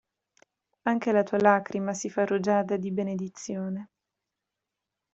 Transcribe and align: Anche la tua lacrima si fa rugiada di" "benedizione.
Anche 0.87 1.11
la 1.11 1.21
tua 1.21 1.37
lacrima 1.39 1.93
si 1.93 2.09
fa 2.09 2.25
rugiada 2.25 2.75
di" 2.75 2.89
"benedizione. 2.89 3.89